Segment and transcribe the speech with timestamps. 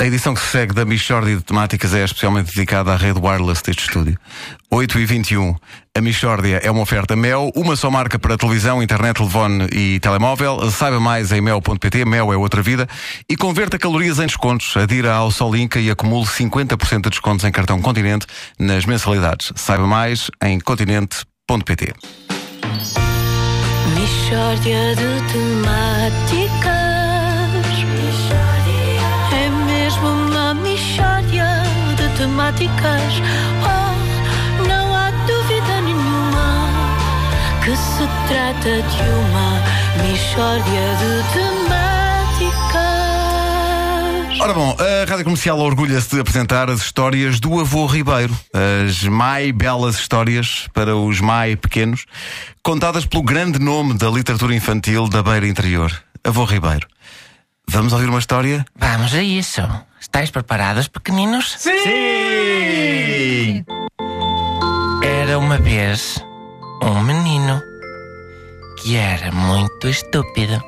[0.00, 3.62] A edição que se segue da Michordia de Temáticas é especialmente dedicada à rede wireless
[3.62, 4.18] deste estúdio.
[4.70, 5.54] 8 e 21.
[5.94, 10.70] A Michordia é uma oferta Mel, uma só marca para televisão, internet, telefone e telemóvel.
[10.70, 12.88] Saiba mais em mel.pt, Mel é outra vida.
[13.28, 14.74] E converta calorias em descontos.
[14.74, 18.26] Adira ao Solinca e acumule 50% de descontos em cartão Continente
[18.58, 19.52] nas mensalidades.
[19.54, 21.92] Saiba mais em continente.pt.
[23.94, 26.79] Mishória de temáticas
[32.52, 32.58] Oh,
[34.66, 36.68] não há dúvida nenhuma
[37.64, 39.62] Que se trata de uma
[40.02, 41.70] mishória de temáticas
[44.40, 48.36] Ora bom, a Rádio Comercial orgulha-se de apresentar as histórias do avô Ribeiro.
[48.52, 52.04] As mais belas histórias para os mais pequenos,
[52.64, 55.92] contadas pelo grande nome da literatura infantil da Beira Interior,
[56.24, 56.88] avô Ribeiro.
[57.68, 58.64] Vamos ouvir uma história?
[58.76, 59.62] Vamos a isso.
[60.10, 61.54] Estáis preparados, pequeninos?
[61.58, 61.70] Sim!
[65.04, 66.16] Era uma vez
[66.82, 67.62] um menino
[68.82, 70.60] que era muito estúpido.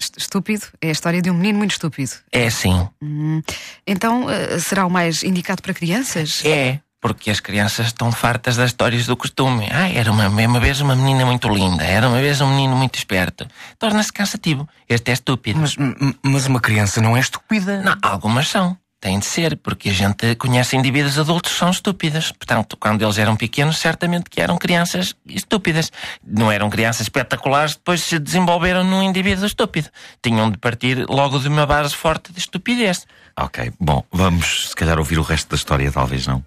[0.00, 2.12] Est- Estúpido é a história de um menino muito estúpido.
[2.32, 2.88] É assim.
[3.02, 3.42] Hum,
[3.86, 6.42] Então eh, será o mais indicado para crianças?
[6.46, 9.68] É, porque as crianças estão fartas das histórias do costume.
[9.70, 12.96] Ah, era uma, uma vez uma menina muito linda, era uma vez um menino muito
[12.96, 13.46] esperto.
[13.78, 14.68] Torna-se cansativo.
[14.88, 15.60] Este é estúpido.
[15.60, 15.76] Mas,
[16.20, 17.80] mas uma criança não é estúpida.
[17.80, 18.76] Não, algumas são.
[19.00, 22.32] Tem de ser, porque a gente conhece indivíduos adultos que são estúpidos.
[22.32, 25.92] Portanto, quando eles eram pequenos, certamente que eram crianças estúpidas.
[26.26, 29.90] Não eram crianças espetaculares, depois se desenvolveram num indivíduo estúpido.
[30.20, 33.06] Tinham de partir logo de uma base forte de estupidez.
[33.38, 36.44] Ok, bom, vamos se calhar ouvir o resto da história, talvez não.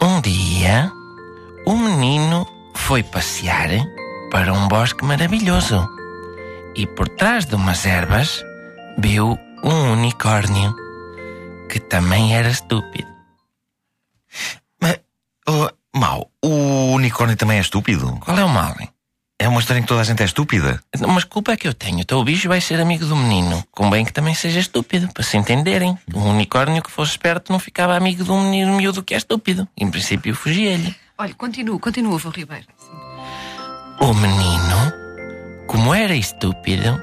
[0.00, 0.92] Um dia,
[1.66, 3.68] o menino foi passear
[4.30, 5.88] para um bosque maravilhoso.
[6.74, 8.44] E por trás de umas ervas,
[8.98, 10.74] viu um unicórnio
[11.68, 13.08] que também era estúpido.
[14.80, 15.00] Mas,
[15.48, 18.18] oh, mau, o unicórnio também é estúpido.
[18.20, 18.74] Qual é o mal?
[18.80, 18.88] hein?
[19.40, 20.82] É uma história em que toda a gente é estúpida.
[21.06, 22.00] Mas culpa é que eu tenho.
[22.00, 23.62] Então o bicho vai ser amigo do menino.
[23.70, 25.96] Convém que também seja estúpido, para se entenderem.
[26.12, 29.68] Um unicórnio que fosse esperto não ficava amigo de um menino miúdo que é estúpido.
[29.76, 30.94] Em princípio, fugia-lhe.
[31.16, 32.66] Olha, continua, continua, avô Ribeiro.
[34.00, 34.92] O menino,
[35.68, 37.00] como era estúpido,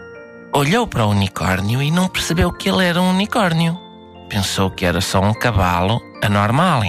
[0.54, 3.80] olhou para o unicórnio e não percebeu que ele era um unicórnio.
[4.28, 6.84] Pensou que era só um cavalo anormal.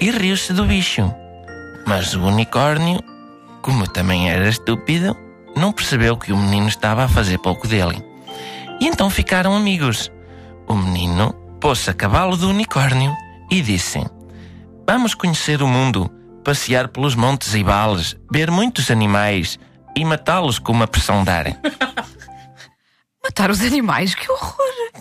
[0.00, 1.12] E riu-se do bicho.
[1.86, 3.00] Mas o unicórnio,
[3.62, 5.16] como também era estúpido,
[5.56, 8.02] não percebeu que o menino estava a fazer pouco dele.
[8.80, 10.10] E então ficaram amigos.
[10.66, 13.14] O menino pôs-se a cavalo do unicórnio
[13.50, 14.04] e disse:
[14.86, 16.10] Vamos conhecer o mundo,
[16.44, 19.58] passear pelos montes e vales, ver muitos animais
[19.96, 21.46] e matá-los com uma pressão de ar.
[23.24, 24.56] Matar os animais, que horror!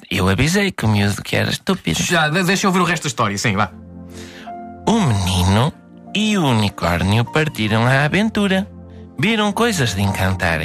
[0.09, 2.01] Eu avisei que o miúdo que era estúpido.
[2.01, 3.71] Já, de- deixa eu ouvir o resto da história, sim, vá.
[4.87, 5.71] O menino
[6.17, 8.67] e o unicórnio partiram à aventura.
[9.19, 10.61] Viram coisas de encantar,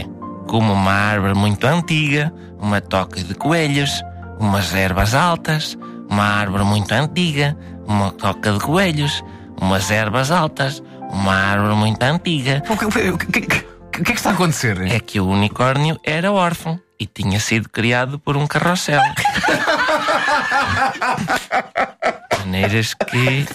[0.49, 4.03] como uma árvore muito antiga, uma toca de coelhos,
[4.41, 5.77] umas ervas altas,
[6.09, 7.55] uma árvore muito antiga,
[7.87, 9.23] uma toca de coelhos,
[9.61, 12.63] umas ervas altas, uma árvore muito antiga.
[12.71, 14.81] O que, o que- o que- o que é que está a acontecer?
[14.91, 19.03] É que o unicórnio era órfão e tinha sido criado por um carrossel.
[22.41, 23.47] Maneiras que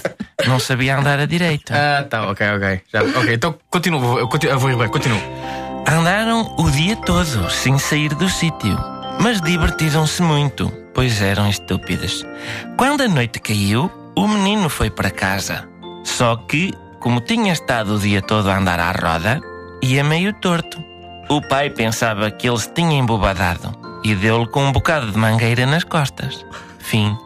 [0.48, 1.74] não sabia andar a direito.
[1.74, 2.82] Ah, tá, ok, ok.
[2.92, 5.22] Já, ok, então continua, eu continuo, eu vou Ribeiro, continua.
[5.88, 8.78] Andaram o dia todo sem sair do sítio,
[9.22, 12.26] mas divertiram-se muito, pois eram estúpidos.
[12.78, 15.68] Quando a noite caiu, o menino foi para casa.
[16.04, 19.40] Só que, como tinha estado o dia todo a andar à roda,
[19.82, 20.84] ia meio torto.
[21.30, 23.72] O pai pensava que ele se tinha embobadado
[24.04, 26.46] e deu-lhe com um bocado de mangueira nas costas.
[26.80, 27.18] Fim.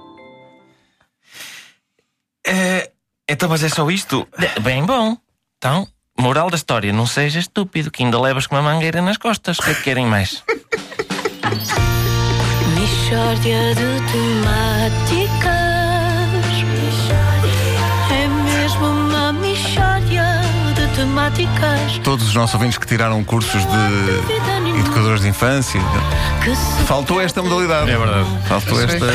[2.45, 2.90] É,
[3.31, 4.27] então, mas é só isto?
[4.61, 5.17] Bem bom.
[5.57, 5.87] Então,
[6.19, 9.57] moral da história, não seja estúpido, que ainda levas com uma mangueira nas costas.
[9.59, 10.43] O que é que querem mais?
[12.75, 15.51] Mishória de temáticas
[18.09, 20.41] É mesmo uma mishória
[20.75, 25.79] de temáticas Todos os nossos ouvintes que tiraram cursos de educadores de infância.
[26.43, 27.89] Que se Faltou esta modalidade.
[27.91, 28.27] É verdade.
[28.47, 29.05] Faltou esta.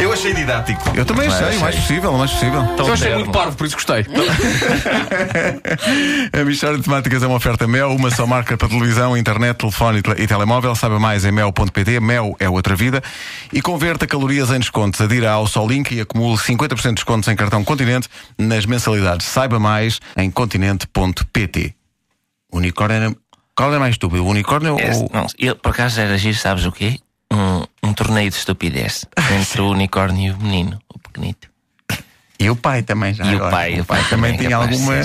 [0.00, 0.82] Eu achei didático.
[0.94, 2.64] Eu também Mas achei, o mais possível, o mais possível.
[2.78, 4.04] eu achei muito parvo, por isso gostei.
[6.32, 9.98] A Mistória de Temáticas é uma oferta Mel, uma só marca para televisão, internet, telefone
[9.98, 10.74] e tele- telemóvel.
[10.74, 12.00] Saiba mais em mel.pt.
[12.00, 13.02] Mel é outra vida.
[13.52, 15.00] E converta calorias em descontos.
[15.00, 18.08] Adira ao Solink e acumule 50% de descontos em cartão Continente
[18.38, 19.26] nas mensalidades.
[19.26, 21.74] Saiba mais em continente.pt.
[22.52, 23.16] Unicórnio era.
[23.56, 24.22] Qual era mais estúpido?
[24.24, 25.10] O unicórnio Esse- ou.
[25.12, 26.98] não, eu, por acaso era giro, sabes o quê?
[27.32, 29.06] Um, torneio de estupidez
[29.40, 31.48] entre o unicórnio e o menino, o pequenito.
[32.38, 33.24] E o pai também já.
[33.24, 33.50] E o agora.
[33.50, 35.02] pai, o pai também é tinha alguma.